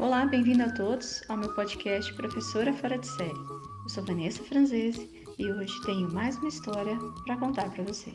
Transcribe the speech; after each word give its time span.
Olá, 0.00 0.26
bem-vindo 0.26 0.64
a 0.64 0.70
todos 0.70 1.22
ao 1.28 1.36
meu 1.36 1.54
podcast 1.54 2.12
Professora 2.14 2.72
Fora 2.72 2.98
de 2.98 3.06
Série. 3.06 3.30
Eu 3.30 3.88
sou 3.88 4.04
Vanessa 4.04 4.42
Franzese 4.42 5.08
e 5.38 5.46
hoje 5.52 5.72
tenho 5.86 6.12
mais 6.12 6.36
uma 6.36 6.48
história 6.48 6.98
para 7.24 7.36
contar 7.36 7.70
para 7.70 7.84
você. 7.84 8.12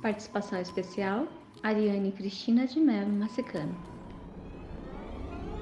Participação 0.00 0.58
especial: 0.58 1.28
Ariane 1.62 2.12
Cristina 2.12 2.66
de 2.66 2.80
Mello 2.80 3.12
Macecano. 3.12 3.76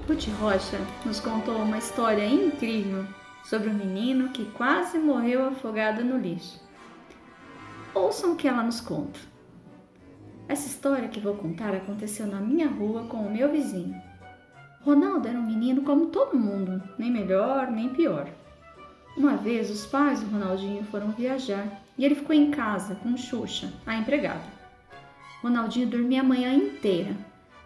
Ruth 0.06 0.28
Rocha 0.38 0.78
nos 1.04 1.18
contou 1.18 1.56
uma 1.56 1.78
história 1.78 2.24
incrível 2.24 3.04
sobre 3.44 3.68
um 3.68 3.74
menino 3.74 4.28
que 4.28 4.44
quase 4.52 5.00
morreu 5.00 5.48
afogado 5.48 6.04
no 6.04 6.16
lixo. 6.16 6.60
Ouçam 7.92 8.34
o 8.34 8.36
que 8.36 8.46
ela 8.46 8.62
nos 8.62 8.80
conta. 8.80 9.18
Essa 10.46 10.68
história 10.68 11.08
que 11.08 11.18
vou 11.18 11.34
contar 11.34 11.74
aconteceu 11.74 12.24
na 12.24 12.40
minha 12.40 12.68
rua 12.68 13.08
com 13.08 13.16
o 13.16 13.32
meu 13.32 13.50
vizinho. 13.50 14.00
Ronaldo 14.86 15.26
era 15.26 15.36
um 15.36 15.42
menino 15.42 15.82
como 15.82 16.06
todo 16.06 16.38
mundo, 16.38 16.80
nem 16.96 17.10
melhor 17.10 17.72
nem 17.72 17.88
pior. 17.88 18.28
Uma 19.16 19.36
vez 19.36 19.68
os 19.68 19.84
pais 19.84 20.20
do 20.20 20.30
Ronaldinho 20.30 20.84
foram 20.84 21.10
viajar 21.10 21.82
e 21.98 22.04
ele 22.04 22.14
ficou 22.14 22.32
em 22.32 22.52
casa 22.52 22.94
com 22.94 23.16
Xuxa, 23.16 23.72
a 23.84 23.96
empregada. 23.96 24.44
Ronaldinho 25.42 25.88
dormia 25.88 26.20
a 26.20 26.24
manhã 26.24 26.54
inteira, 26.54 27.16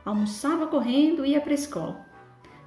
almoçava 0.02 0.66
correndo 0.66 1.22
e 1.22 1.32
ia 1.32 1.42
para 1.42 1.50
a 1.50 1.54
escola. 1.54 2.06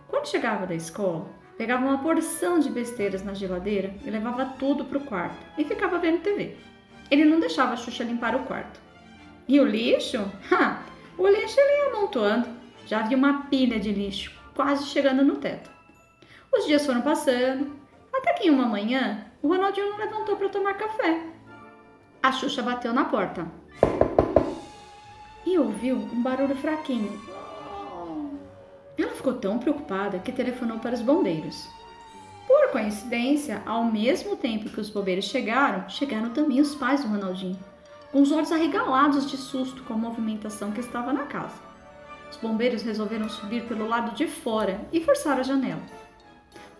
Quando 0.08 0.30
chegava 0.30 0.68
da 0.68 0.76
escola, 0.76 1.26
pegava 1.58 1.84
uma 1.84 2.04
porção 2.04 2.60
de 2.60 2.70
besteiras 2.70 3.24
na 3.24 3.34
geladeira 3.34 3.96
e 4.06 4.10
levava 4.12 4.54
tudo 4.60 4.86
para 4.86 5.00
o 5.00 5.04
quarto 5.04 5.44
e 5.58 5.66
ficava 5.66 5.98
vendo 5.98 6.22
TV. 6.22 6.58
Ele 7.10 7.26
não 7.26 7.40
deixava 7.40 7.74
a 7.74 7.78
Xuxa 7.78 8.04
limpar 8.04 8.36
o 8.36 8.44
quarto. 8.44 8.80
E 9.48 9.60
o 9.60 9.66
lixo? 9.66 10.20
Ha! 10.52 10.84
O 11.18 11.28
lixo 11.28 11.60
ele 11.60 11.72
ia 11.72 11.98
amontoando. 11.98 12.48
Já 12.86 13.00
havia 13.00 13.18
uma 13.18 13.44
pilha 13.44 13.80
de 13.80 13.92
lixo, 13.92 14.43
quase 14.56 14.86
chegando 14.86 15.24
no 15.24 15.38
teto. 15.38 15.70
Os 16.52 16.66
dias 16.66 16.86
foram 16.86 17.02
passando, 17.02 17.72
até 18.14 18.34
que 18.34 18.48
em 18.48 18.52
uma 18.52 18.66
manhã 18.66 19.26
o 19.42 19.48
Ronaldinho 19.48 19.90
não 19.90 19.98
levantou 19.98 20.36
para 20.36 20.50
tomar 20.50 20.74
café. 20.76 21.22
A 22.22 22.32
Xuxa 22.32 22.62
bateu 22.62 22.94
na 22.94 23.06
porta 23.06 23.48
e 25.46 25.58
ouviu 25.58 25.98
um 25.98 26.22
barulho 26.22 26.56
fraquinho. 26.56 27.20
Ela 28.98 29.12
ficou 29.12 29.34
tão 29.34 29.60
preocupada 29.60 30.20
que 30.20 30.32
telefonou 30.32 30.80
para 30.80 30.94
os 30.94 31.02
bombeiros. 31.02 31.68
Por 32.48 32.72
coincidência, 32.72 33.62
ao 33.66 33.84
mesmo 33.84 34.36
tempo 34.36 34.70
que 34.70 34.80
os 34.80 34.90
bombeiros 34.90 35.26
chegaram, 35.26 35.90
chegaram 35.90 36.30
também 36.30 36.62
os 36.62 36.76
pais 36.76 37.02
do 37.04 37.10
Ronaldinho 37.10 37.60
com 38.14 38.22
os 38.22 38.32
olhos 38.32 38.52
arregalados 38.52 39.30
de 39.30 39.36
susto 39.36 39.82
com 39.84 39.96
a 39.96 39.98
movimentação 39.98 40.72
que 40.72 40.80
estava 40.80 41.12
na 41.12 41.24
casa. 41.24 41.73
Os 42.34 42.38
bombeiros 42.38 42.82
resolveram 42.82 43.30
subir 43.30 43.64
pelo 43.66 43.88
lado 43.88 44.16
de 44.16 44.26
fora 44.26 44.82
e 44.92 45.00
forçar 45.00 45.40
a 45.40 45.44
janela. 45.44 45.84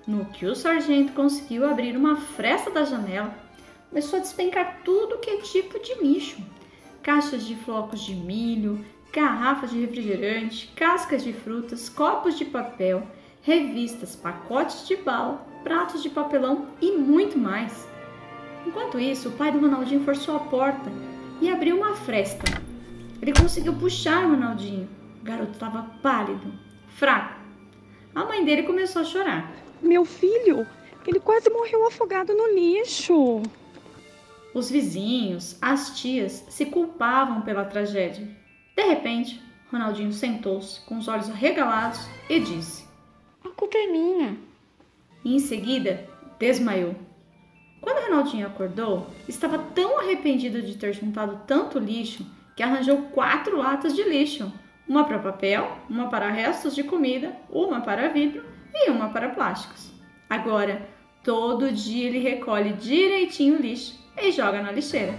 No 0.08 0.26
que 0.26 0.48
o 0.48 0.56
sargento 0.56 1.14
conseguiu 1.14 1.64
abrir 1.64 1.96
uma 1.96 2.16
fresta 2.16 2.72
da 2.72 2.84
janela, 2.84 3.32
começou 3.88 4.18
a 4.18 4.22
despencar 4.24 4.80
tudo 4.84 5.20
que 5.20 5.30
é 5.30 5.38
tipo 5.38 5.80
de 5.80 5.94
lixo: 6.02 6.38
caixas 7.04 7.46
de 7.46 7.56
flocos 7.56 8.02
de 8.02 8.16
milho, 8.16 8.84
garrafas 9.14 9.70
de 9.70 9.80
refrigerante, 9.80 10.74
cascas 10.76 11.24
de 11.24 11.32
frutas, 11.32 11.88
copos 11.88 12.36
de 12.36 12.46
papel, 12.46 13.08
revistas, 13.44 14.16
pacotes 14.16 14.88
de 14.88 14.96
bala, 14.96 15.46
pratos 15.64 16.02
de 16.02 16.10
papelão 16.10 16.70
e 16.82 16.94
muito 16.94 17.38
mais. 17.38 17.88
Enquanto 18.66 19.00
isso, 19.00 19.30
o 19.30 19.34
pai 19.34 19.52
do 19.52 19.60
Ronaldinho 19.60 20.04
forçou 20.04 20.36
a 20.36 20.40
porta 20.40 20.92
e 21.40 21.48
abriu 21.48 21.78
uma 21.78 21.96
fresta. 21.96 22.44
Ele 23.22 23.34
conseguiu 23.34 23.76
puxar 23.76 24.26
o 24.26 24.32
Ronaldinho. 24.32 25.03
O 25.24 25.26
garoto 25.26 25.54
estava 25.54 25.84
pálido, 26.02 26.52
fraco. 26.98 27.40
A 28.14 28.26
mãe 28.26 28.44
dele 28.44 28.64
começou 28.64 29.02
a 29.02 29.06
chorar. 29.06 29.54
Meu 29.82 30.04
filho, 30.04 30.68
ele 31.08 31.18
quase 31.22 31.50
morreu 31.50 31.88
afogado 31.88 32.34
no 32.34 32.54
lixo. 32.54 33.42
Os 34.54 34.70
vizinhos, 34.70 35.58
as 35.62 35.98
tias, 35.98 36.46
se 36.50 36.66
culpavam 36.66 37.40
pela 37.40 37.64
tragédia. 37.64 38.28
De 38.76 38.84
repente, 38.84 39.42
Ronaldinho 39.72 40.12
sentou-se 40.12 40.82
com 40.82 40.98
os 40.98 41.08
olhos 41.08 41.30
arregalados 41.30 42.06
e 42.30 42.42
disse: 42.42 42.86
A 43.46 43.50
culpa 43.52 43.78
é 43.78 43.88
minha. 43.88 44.38
E 45.24 45.36
em 45.38 45.40
seguida, 45.40 46.06
desmaiou. 46.38 46.96
Quando 47.80 48.04
Ronaldinho 48.10 48.46
acordou, 48.46 49.08
estava 49.26 49.58
tão 49.58 50.02
arrependido 50.02 50.62
de 50.62 50.76
ter 50.76 50.92
juntado 50.92 51.40
tanto 51.48 51.80
lixo 51.80 52.30
que 52.58 52.62
arranjou 52.62 53.04
quatro 53.04 53.56
latas 53.56 53.96
de 53.96 54.04
lixo: 54.04 54.52
uma 54.88 55.06
para 55.06 55.20
papel, 55.20 55.78
uma 55.90 56.10
para 56.10 56.30
restos 56.30 56.76
de 56.76 56.84
comida, 56.84 57.36
uma 57.50 57.82
para 57.82 58.10
vidro 58.10 58.44
e 58.74 58.90
uma 58.90 59.10
para 59.10 59.30
plásticos. 59.30 59.92
Agora, 60.30 60.88
todo 61.24 61.72
dia 61.72 62.08
ele 62.08 62.20
recolhe 62.20 62.74
direitinho 62.74 63.58
o 63.58 63.62
lixo 63.62 63.98
e 64.18 64.32
joga 64.32 64.62
na 64.62 64.72
lixeira. 64.72 65.14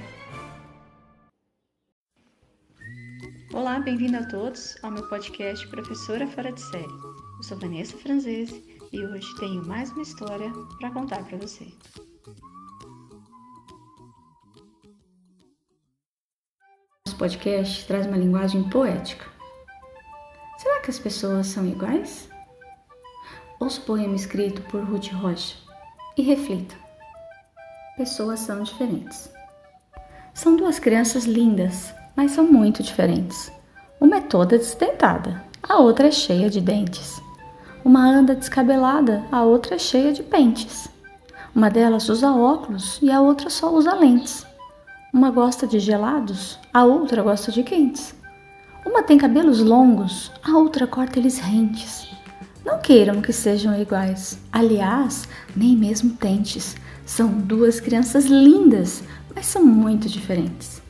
Olá, 3.53 3.79
bem-vindo 3.79 4.17
a 4.17 4.27
todos 4.27 4.77
ao 4.83 4.91
meu 4.91 5.09
podcast 5.09 5.67
Professora 5.69 6.27
Fora 6.27 6.53
de 6.53 6.61
Série. 6.61 6.85
Eu 7.37 7.43
sou 7.43 7.59
Vanessa 7.59 7.97
Franzese 7.97 8.79
e 8.93 9.01
hoje 9.01 9.27
tenho 9.39 9.65
mais 9.67 9.91
uma 9.93 10.03
história 10.03 10.53
para 10.79 10.91
contar 10.91 11.25
para 11.25 11.39
você. 11.39 11.67
Nosso 17.07 17.17
podcast 17.17 17.87
traz 17.87 18.07
uma 18.07 18.17
linguagem 18.17 18.69
poética. 18.69 19.34
Que 20.85 20.91
as 20.91 20.99
pessoas 20.99 21.47
são 21.47 21.67
iguais? 21.67 22.29
Ouça 23.59 23.81
o 23.81 23.85
poema 23.85 24.15
escrito 24.15 24.61
por 24.71 24.85
Ruth 24.85 25.11
Rocha 25.15 25.57
e 26.15 26.21
reflita. 26.21 26.75
Pessoas 27.97 28.41
são 28.41 28.63
diferentes. 28.63 29.33
São 30.35 30.57
duas 30.57 30.79
crianças 30.79 31.25
lindas, 31.25 31.95
mas 32.15 32.33
são 32.33 32.45
muito 32.45 32.83
diferentes. 32.83 33.51
Uma 33.99 34.17
é 34.17 34.21
toda 34.21 34.59
desdentada, 34.59 35.43
a 35.63 35.79
outra 35.79 36.09
é 36.09 36.11
cheia 36.11 36.51
de 36.51 36.61
dentes. 36.61 37.19
Uma 37.83 38.07
anda 38.07 38.35
descabelada, 38.35 39.25
a 39.33 39.43
outra 39.43 39.77
é 39.77 39.79
cheia 39.79 40.13
de 40.13 40.23
pentes. 40.23 40.87
Uma 41.55 41.71
delas 41.71 42.11
usa 42.11 42.31
óculos 42.31 42.99
e 43.01 43.11
a 43.11 43.23
outra 43.23 43.49
só 43.49 43.73
usa 43.73 43.95
lentes. 43.95 44.47
Uma 45.15 45.31
gosta 45.31 45.67
de 45.67 45.79
gelados, 45.79 46.59
a 46.75 46.85
outra 46.85 47.23
gosta 47.23 47.51
de 47.51 47.63
quentes. 47.63 48.15
Uma 48.85 49.03
tem 49.03 49.17
cabelos 49.17 49.61
longos, 49.61 50.31
a 50.43 50.59
outra 50.59 50.87
corta 50.87 51.19
eles 51.19 51.39
rentes. 51.39 52.07
Não 52.65 52.79
queiram 52.79 53.23
que 53.23 53.33
sejam 53.33 53.79
iguais, 53.81 54.39
aliás, 54.53 55.27
nem 55.57 55.75
mesmo 55.77 56.11
tentes. 56.17 56.77
São 57.07 57.29
duas 57.29 57.81
crianças 57.81 58.27
lindas, 58.27 59.03
mas 59.35 59.47
são 59.47 59.65
muito 59.65 60.09
diferentes. 60.09 60.84